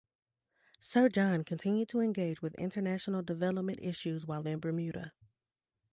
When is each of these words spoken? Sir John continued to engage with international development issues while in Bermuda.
Sir 0.79 1.09
John 1.09 1.43
continued 1.43 1.87
to 1.89 1.99
engage 1.99 2.41
with 2.41 2.55
international 2.55 3.21
development 3.21 3.77
issues 3.83 4.25
while 4.25 4.47
in 4.47 4.59
Bermuda. 4.59 5.13